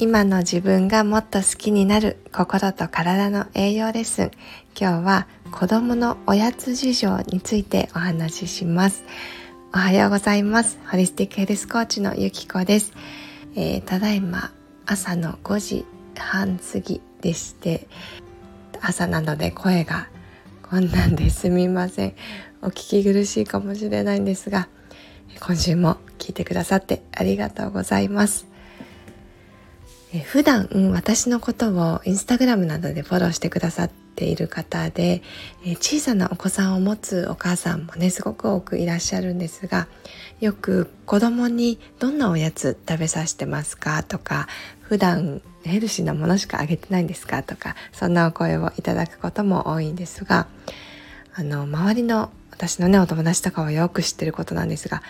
[0.00, 4.30] 今の自分がもっと好きになる心と体の栄養レッスン。
[4.74, 9.04] 今日は子供のおやつ事情についてお話しします。
[9.74, 10.78] おはようございます。
[10.90, 12.94] ホリスティックヘルスコーチのゆきこです、
[13.56, 14.52] えー、ただいま
[14.86, 15.84] 朝の5時
[16.16, 17.86] 半過ぎでして
[18.80, 20.08] 朝なので声が
[20.62, 22.14] こんなんですみません。
[22.62, 24.70] お聞き苦しいかもしれないんですが
[25.40, 28.49] 今週も聞いてくださってありがとうございます。
[30.12, 35.22] え普段、うん、私のことをインスタグラムなどでフォローしてくださっている方で、
[35.76, 39.86] 小さなお子さんを持つお母さんもねすごく多くいらっしゃるんですが
[40.40, 44.48] よく子供にどんなおやつ食べさせてますかとか
[44.80, 50.48] 普段ヘルシーなものしかあげてないんですかとかそんなお声をいただくことも多いんですが
[51.34, 55.02] あの周りの私のねお友達とかはよく知ってることなんですが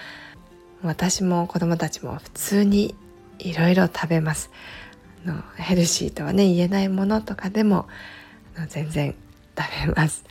[0.83, 2.95] 私も子供たちも普通に
[3.39, 4.51] いろいろ食べます。
[5.25, 7.89] のヘルシーとはね言えないものとかでも
[8.57, 9.15] あの全然
[9.57, 10.25] 食べます。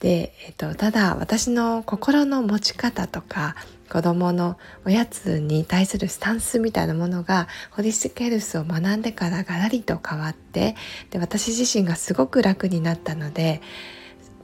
[0.00, 3.54] で、えっと、ただ私の心の持ち方とか
[3.88, 10.74] 子供のおやつに対するスタンスみたいなものがホリスティックヘルスを学んでからガラリと変わって
[11.10, 13.60] で私自身がすごく楽になったので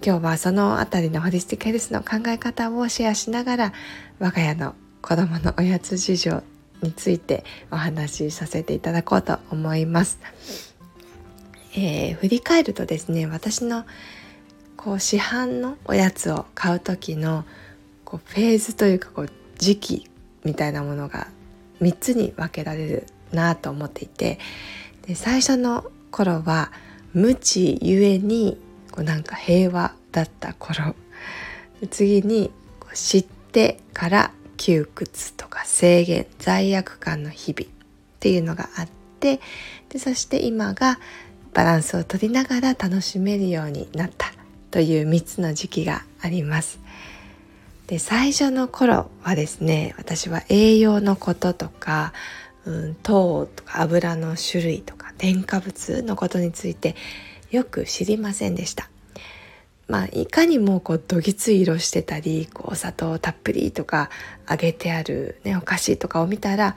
[0.04, 3.72] 今日はそのあたりのホリスティックヘルスの考え方をシェアしながら
[4.20, 6.42] 我が家の子供のおやつ事情
[6.82, 10.18] についてお話しさせていただこうと思います。
[11.76, 13.84] えー、振り返るとですね私の
[14.76, 17.44] こう市販のおやつを買う時の
[18.04, 20.10] こうフェーズというかこう時期
[20.44, 21.28] みたいなものが
[21.80, 24.38] 3つに分けられるなと思っていて
[25.06, 26.72] で最初の頃は
[27.12, 28.58] 無知ゆえに
[28.90, 30.94] こうなんか平和だった頃
[31.90, 37.74] 次にこう知ってから窮屈とか制限罪悪感の日々っ
[38.20, 38.88] ていうのがあっ
[39.20, 39.40] て
[39.88, 40.98] でそして今が
[41.54, 44.32] バランスをとりながら楽しめるようになった
[44.70, 46.78] という3つの時期があります。
[47.86, 52.12] で最初の頃はですね私は栄養のこととか、
[52.66, 56.96] うん、糖とか油の種類とか添加物のことについて
[57.50, 58.90] よく知りませんでした。
[59.88, 64.10] まあ、いかにもこうどぎつい色してたりこうお砂糖たっぷりとか
[64.48, 66.76] 揚げてある、ね、お菓子とかを見たら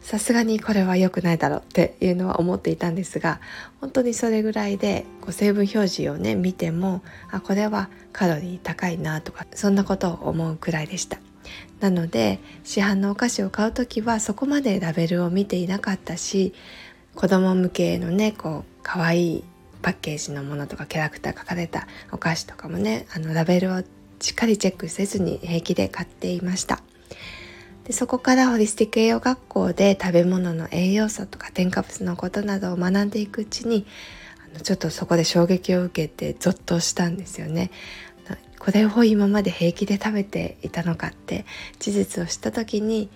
[0.00, 3.40] さすがにこれは良くないだろうっていうのは思っていたんですが
[3.80, 11.18] 本当にそれぐらいでこう成分表示をね見てもあこれはカロリー高いなとかそんなことを思うくらいでした。
[11.80, 16.54] なので市販のお菓子を買う時はそこまでラベルを見ていなかったし
[17.14, 19.44] 子供向けのねこう可愛い
[19.84, 23.82] パッケージのものとかキャラクター書かれたお菓子とかもねあのラベルを
[24.18, 26.80] しっかりチェックせずに平気で買っていました。
[27.84, 33.84] でそこからホリスティック栄養学校で食べ物の栄養素とか添加物のことなどを学んでいくうちに
[34.42, 37.70] あのちょっとそこで衝撃を受けてゾッとしたんですよね。
[38.58, 41.44] これを今まで平気で食べていたのかって
[41.78, 43.10] 事実を知った時に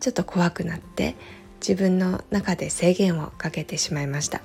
[0.00, 1.14] ちょっと怖くなって
[1.60, 4.42] 自分の中で制限をかけてしまいました。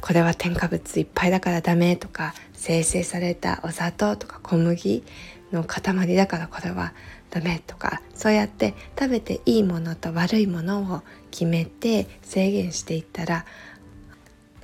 [0.00, 5.04] これは添加物いっぱいだからダメとか生成されたお砂糖とか小麦
[5.52, 6.92] の塊だからこれは
[7.30, 13.44] ダメとかそうやって食べていいものと悪いものを決めて制限していったら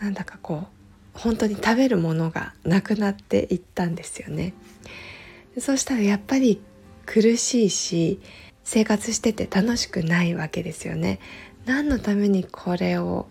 [0.00, 4.52] なんだかこう本当に食べるものがなくなっていったんですよね。
[5.58, 6.60] そうしたらやっぱり
[7.06, 8.20] 苦しいし
[8.64, 11.18] 生活してて楽しくないわけですよね。
[11.64, 13.28] 何のためにこれを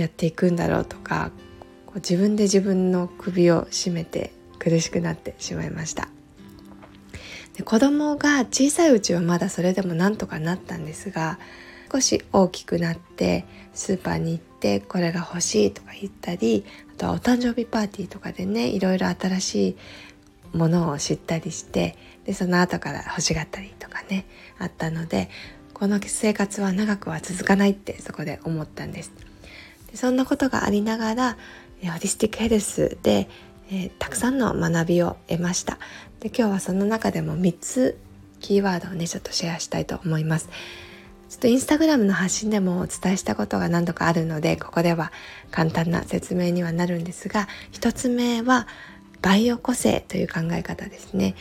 [0.00, 1.30] やっていくんだろうとか
[1.86, 6.08] こう自分で自分の首を絞めて苦しくなってしまいました
[7.54, 11.38] で子供が小さいうちはまだそれでもなんとかなったんですが
[11.90, 16.64] 少し大きくなってスーパーに行ってこれが欲しいとか言ったり
[16.94, 19.76] あとはお誕生日パーティーとかでねいろいろ新しい
[20.56, 24.26] ものを知ったりしてでその後から欲しがったりとかね
[24.58, 25.30] あったので
[25.72, 29.27] この生活は長くは続かないってそこで思ったんです。
[29.98, 31.36] そんなことがありながら
[31.82, 33.28] ホリスティックヘルスで、
[33.68, 35.78] えー、たくさんの学びを得ました。
[36.20, 37.98] で今日はその中でも3つ
[38.38, 40.50] キーワードをねちょっとシェアしたいと思います。
[41.28, 45.10] ちょっとインスタグラムの発信でもお伝えしたことが何度かあるのでここでは
[45.50, 48.68] 簡単な説明にはなるんですが1つ目は
[49.20, 51.34] バイオ個性という考え方ですね。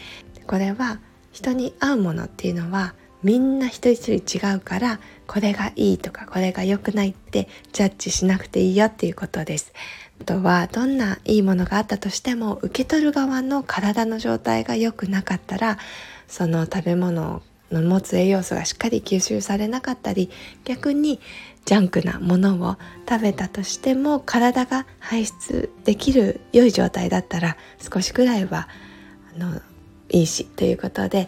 [0.48, 1.00] これは
[1.31, 2.95] 人に合うものっていうのは
[3.27, 9.74] みんな一人一人違うからこれがいいとかこれが良くないってジャッジしなくていいよっていうことです。
[10.21, 15.77] あとはどんないいものがあったとしても受け取る側の体の状態が良くなかったら
[16.29, 20.30] その食べ物の持つ栄養素がしっかり吸収されなかったり
[20.63, 21.19] 逆に
[21.65, 22.77] ジャンクなものを
[23.09, 27.57] 食べたとしても体が排出できる良い状態だったら
[27.94, 28.69] 少しくらいは
[29.35, 29.59] あの
[30.07, 31.27] いいしということで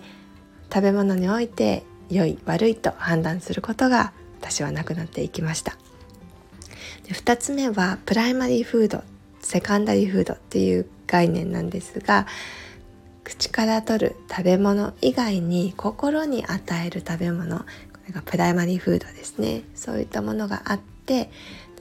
[0.74, 5.78] 食べ物において良い悪いと判断することが私はなくなっていきました。
[7.04, 9.04] で2つ目は primary food
[9.42, 12.28] secondary food っていう概念なんですが
[13.24, 17.66] 口から取る食べ物以外に心に与える食べ物こ
[18.08, 19.64] れがプライマリーフードですね。
[19.76, 21.30] そういったものがあって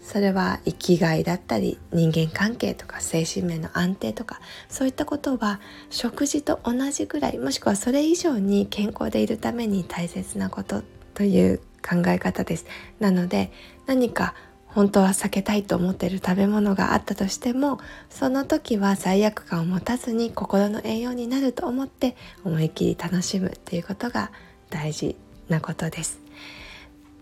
[0.09, 4.41] それは生きがいだったり人間関係とか精神面の安定とか
[4.71, 5.61] そういったことは
[5.91, 10.83] 食事と同じぐらいもしくはそれ以上に健康でいるために大切なこと
[11.13, 12.65] という考え方です
[13.01, 13.53] なので
[13.85, 14.35] 何か
[14.69, 17.79] 本当は避けたいと思っている食べ物があったとしても
[18.09, 24.31] その時は罪悪感を持たずに心の栄養になると思って思いっきり楽しむっていうことが
[24.71, 25.17] 大事
[25.51, 26.28] なことです。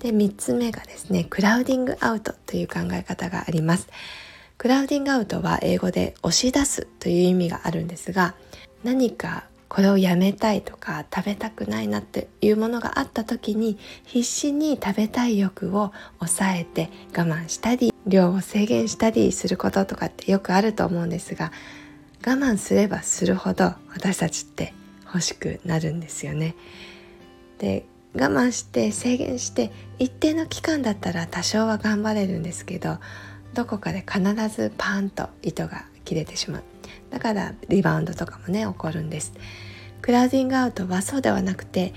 [0.01, 3.89] で3つ目がですねクラウディングアウトという考え方があります。
[4.59, 8.35] クラウディングアウトは英語で押し出すという意味があるんですが
[8.85, 21.53] 何かこれをやめたいとか食べたくないなっていうものがあった時に必死に食べたい欲を抑えて我慢したり量を制限したりすることとかってよくあると思うんですが
[22.27, 24.73] 我慢すればするほど私たちって
[25.05, 26.55] 欲しくなるんですよね。
[27.59, 32.99] で我慢して制限して一定の期間だったら多少は頑張れるんですけど
[33.55, 36.63] どこかで必ずパーンと糸が切れてしまう。
[37.11, 39.33] だからリバウンドとかもね起こるんです。
[40.03, 41.95] クラウディングアウトはそうではなくて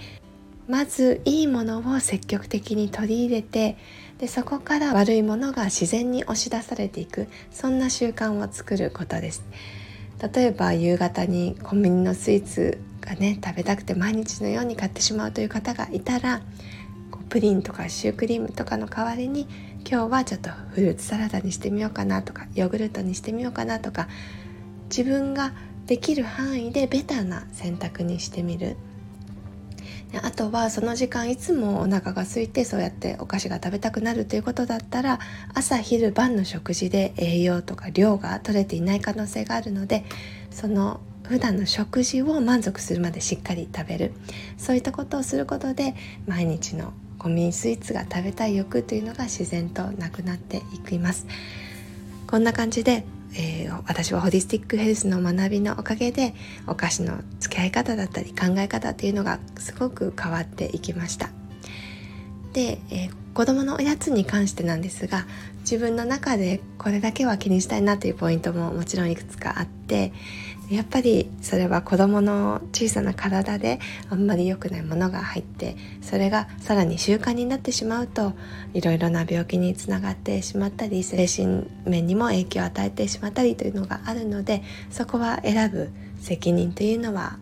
[0.67, 3.77] まずいいものを積極的に取り入れて
[4.19, 9.43] でそこから悪いものが自然に押し出されていくそんな習慣を作ることです。
[10.33, 12.77] 例えば夕方にコンビニのスイーツ
[13.09, 16.41] がね食べたくて毎日のように買ってしまうという方がいたら
[17.29, 19.47] プリンとかシュークリームとかの代わりに
[19.89, 24.07] 今日はちょっとフルーツサラダにしてみようかなとかヨーグルトにしてみようかなとか
[24.89, 25.53] 自分が
[25.85, 28.77] できる範囲でベタな選択にしてみる。
[30.23, 35.19] あとはその時間いつもお腹が空いてそうやってお菓子が食べたくなるということだったら
[35.53, 40.03] 朝昼晩の食事で栄養とか量が取れていない可能性があるので
[40.49, 40.99] その
[41.29, 44.13] 普段の食事を満足するまでしっかり食べる。
[44.57, 45.95] そういったことをすることで
[46.27, 51.27] 毎日のコンビニスイーツが食べたい欲というのが自然となくなっていきます。
[52.27, 53.05] こんな感じで
[53.35, 56.33] えー、私はホリスティックヘルスの学びのおかげで
[56.65, 61.29] お菓子の付き合い方だったり考え方っていうのがすごく変わっていきました。
[62.53, 65.27] で、えー、子供のおやつに関してなんですが
[65.59, 70.11] 自分の中でこれだけは気にしたいなというポイントももちろんいくつかあって
[70.69, 73.79] やっぱりそれは子どもの小さな体で
[74.09, 78.33] あんまり良くないものが入ってそれがさらに習慣になってしまうと
[78.75, 84.61] いろいろな病気につながってしまったり精神面にも影響を与えてしまったりというのがあるので
[84.91, 85.89] そこは選ぶ
[86.19, 87.39] 責任というのは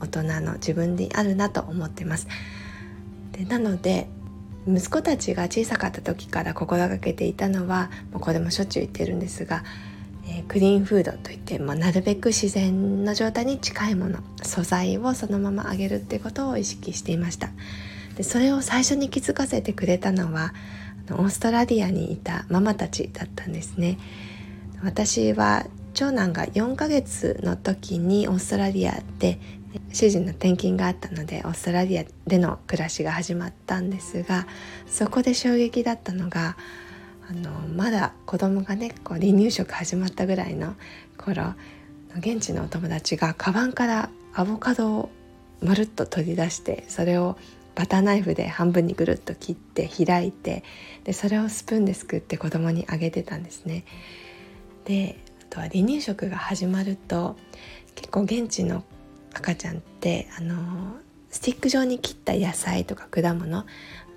[0.00, 2.28] 大人の自分にあるなと思ってます。
[3.32, 4.08] でなので
[4.68, 9.64] 息子たちが小さかった時から心がけていたのはもうこれもしょっちゅう言ってるんですが
[10.28, 17.50] え、クリーンフードといって、まあ、なるべく自然の状態に近いもの素材をそのまま揚げるっていうことを意識していました。
[18.16, 20.52] でそれを最初に気づかせてくれたのは
[21.12, 23.98] オーストラリアにいたママたちだったんですね。
[24.82, 29.40] 私は長男が4ヶ月の時にオーストラリアで
[29.92, 34.46] 主人の転勤があったのでオーストラリアでの暮らしが始まったんですが
[34.86, 36.56] そこで衝撃だったのが
[37.30, 40.74] あのまだ子供がねこう離乳食始まったぐらいの
[41.18, 41.54] 頃
[42.16, 45.10] 現地のお友達がカバンからアボカドを
[45.60, 47.36] まるっと取り出してそれを
[47.74, 50.64] バターナイフで半分にぐるっと切って開いて
[51.04, 53.84] でそれをスプーンですくって子供にあげてたんですね。
[54.84, 57.36] であとは離乳食が始まると
[57.94, 58.84] 結構現地の
[59.34, 60.96] 赤ちゃんってあの
[61.30, 63.66] スティック状に切った野菜とか果物あ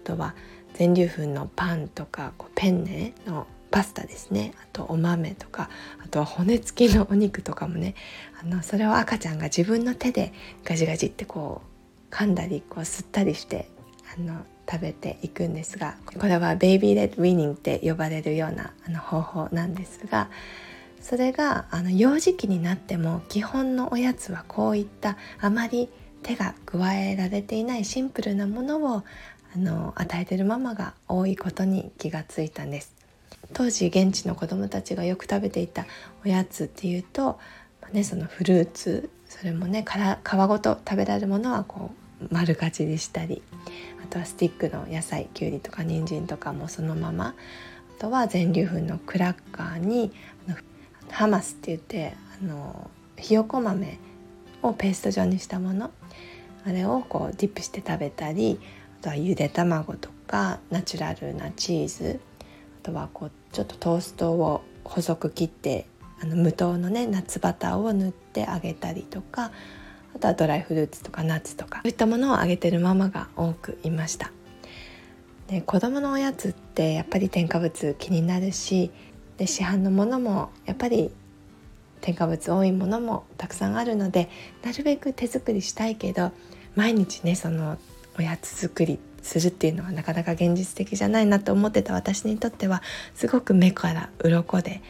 [0.05, 0.33] とは
[0.81, 4.55] 全粒粉のパンとかこうペンネのパスタですね。
[4.63, 5.69] あとお豆とか
[6.03, 7.93] あとは骨付きのお肉とかもね。
[8.41, 10.33] あのそれを赤ちゃんが自分の手で
[10.63, 11.61] ガジガジってこ
[12.09, 13.69] う噛んだりこう吸ったりして
[14.17, 20.31] あの食べていくんですがこれはベイビーレッドウィニングって呼ばれるようなあの方法なんですが
[20.99, 25.89] それがあの幼児期になっても基本のおやつはこういったあまり
[26.23, 29.03] 手が加えられていないシンプルなものを
[29.53, 32.93] あの与えてるママが多いことに気がついたんです。
[33.53, 35.85] 当時現地の子どもたちがよく食べていた
[36.23, 37.39] おやつっていうと、
[37.81, 41.91] まあ、ね、そのフルーツそれもねから皮ごと食べられるものはこ
[42.21, 43.41] う丸かじりしたり
[44.03, 47.35] あとはスティックの野菜きゅうりとか人参とかもそのまま
[47.97, 50.11] あとは全粒粉のクラッカーに
[51.09, 53.99] ハマスって言ってあのひよこ豆
[54.63, 55.91] をペースト状にしたもの
[56.65, 58.59] あれをこうディップして食べたり
[59.01, 62.19] とはゆで卵とかナチュラルなチーズ
[62.83, 65.87] あとはこうちょっとトーストを細く切って
[66.21, 69.51] あの無糖のね夏バターを塗ってあげたりとか
[70.15, 74.31] あとはドライフルーツとかナッツとかそういったものをあげてるママが多くいました。
[75.47, 78.89] で子供のおやつってやっぱり添加物気になるし
[79.37, 81.11] で市販のものもやっぱり
[81.99, 84.29] 添加物多いものもたくさんあるので
[84.63, 86.31] なるべく手作りしたいけど
[86.75, 87.77] 毎日ねその
[88.17, 92.81] おやつ作りするっていうのはなかなか現実的じゃないなと思ってた私にとっては
[93.13, 94.81] すごく目から鱗で、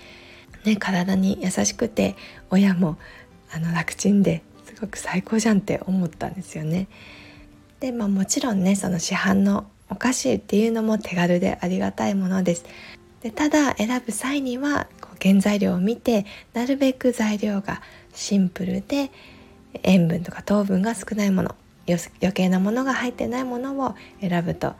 [0.66, 2.16] ね、体に優しくて
[2.50, 2.98] 親も
[3.54, 6.88] あの楽ちんですごく最高じゃんって思ったんですよね。
[7.80, 12.66] でまあ、もちろんねその市販のお菓子っていうのも手軽でありがたいものです。
[13.22, 14.88] でただ選ぶ際には
[15.22, 17.82] 原材料を見てなるべく材料が
[18.13, 19.12] シンプルで
[19.84, 21.56] 塩分とか糖分が少ないもの
[22.22, 24.74] 余計なものが入ってないものを選ぶと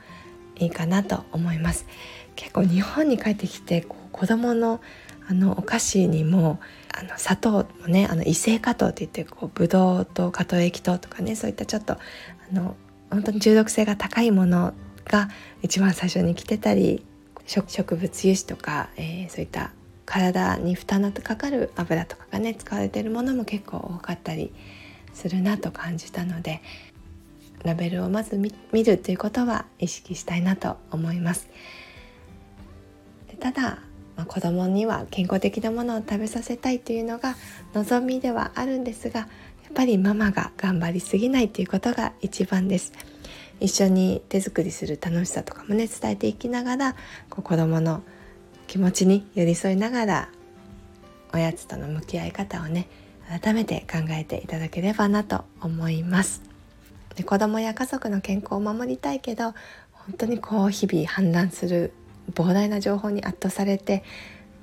[0.58, 1.86] いいかなと思います。
[2.36, 4.82] 結構日本に帰ってきてこう子供の
[5.28, 6.60] あのお菓子にも
[6.94, 7.52] あの砂糖
[7.82, 12.00] もねあの異性果糖って言ってこうブドウと果糖液糖とかねそういったちょっとあ
[12.52, 12.76] の
[13.10, 14.74] 本当に中毒性が高いもの
[15.06, 15.30] が
[15.62, 17.06] 一番最初に来てたり
[17.46, 19.72] 植物油脂とか、えー、そういった
[20.06, 24.54] 体に負担のかかる油とかがね使われてるものも結構多かったり
[25.14, 26.62] するなと感じたので
[27.64, 28.52] ラベルをまず見
[28.84, 31.48] るということは意識したいなと思います。
[33.40, 33.80] ただ、
[34.16, 37.36] まあ、子供には健康的なものを食べさせたいというのが
[37.74, 42.94] 望みではあるんですがやっぱりママが頑張りすぎないということが一番です。
[43.60, 46.96] 一緒に手作りする楽しさとかもね伝えていきながら
[47.30, 48.02] こう子供の
[48.68, 50.30] 気持ちに寄り添いながら
[51.34, 52.88] おやつとの向き合い方をね
[53.42, 56.51] 改めて考えていただければなと思います。
[57.22, 59.54] で子供や家族の健康を守りたいけど
[59.92, 61.94] 本当にこう日々氾濫する
[62.34, 64.04] 膨大な情報に圧倒されて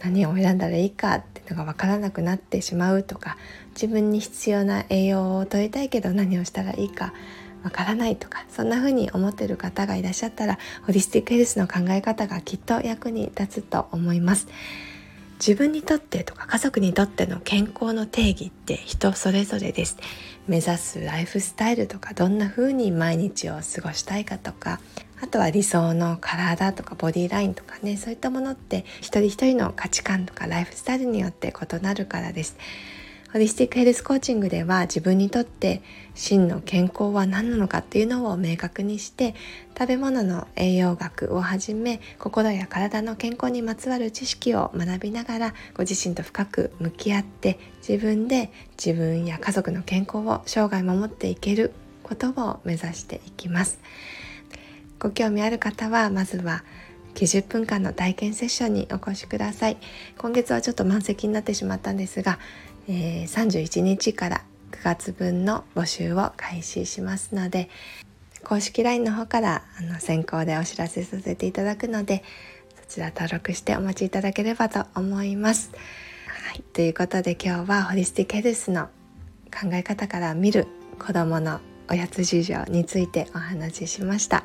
[0.00, 3.36] 何を選んだらいいかっていうのが分からなくなってしまうとか
[3.74, 7.14] 自分に必要な栄養を取りたいけど何をしたらいいか
[7.62, 14.48] わからないとかそんな風に思ってる方がいらっしゃったらホリスティックヘルスの考え方がきっと役に立つと思います。
[15.38, 19.97] 自分にとってとか家族にとっての健康の定義って人それぞれです。
[20.49, 24.80] 目指すライフスタイルとかどんな風に毎日を過ごしたいかとか
[25.21, 32.57] あとは理想の体とかボディラインとかねそういったものって一人一人の価値観とかライフスタイルによって異なるからです。
[33.30, 35.82] ホリスティックヘルスコーチングでは自分にとって
[36.14, 39.35] 真の健康は何なのかっていうのを明確にして
[39.78, 48.50] 食べ物の栄養学をはじめ心や体の健康にまつわる知識を学びながらご自身と深く向き合って自分で
[48.82, 53.78] 自分や家族の健康を生涯守っていけることを目指していきます。
[54.99, 56.64] ご興味ある方はまずは
[57.14, 59.76] 90分間の体験セッションにお越しください。
[60.16, 62.38] 今月はちょっと満席になってしまったんですが
[62.88, 67.68] えー、31日から9月分の募集を開始しますので
[68.45, 72.23] 公式 LINE の方からあの先行でお知らせさせていただくので
[72.83, 75.71] そちら登録してお待ちいただければと思います。
[76.49, 78.87] はい、ということで今日はホリスティックヘルスの
[79.52, 80.66] 考え方から見る
[80.99, 84.45] 子どものおやつ事情についてお話ししました。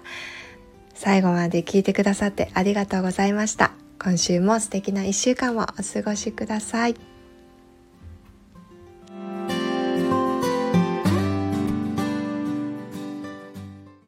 [0.94, 3.72] 最後まで聞いてくださってありがとうございました。
[4.02, 7.13] 今週も素敵な1週間をお過ごしください。